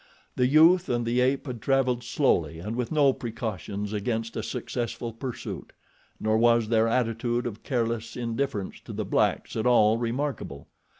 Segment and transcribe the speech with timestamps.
[0.35, 5.13] The youth and the ape had traveled slowly and with no precautions against a successful
[5.13, 5.73] pursuit.
[6.19, 10.65] Nor was their attitude of careless indifference to the blacks at all remarkable.